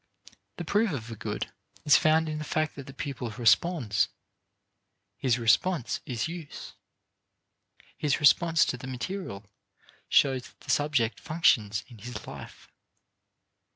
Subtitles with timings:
[0.57, 1.51] The proof of a good
[1.85, 4.09] is found in the fact that the pupil responds;
[5.15, 6.73] his response is use.
[7.99, 9.43] His response to the material
[10.09, 12.67] shows that the subject functions in his life.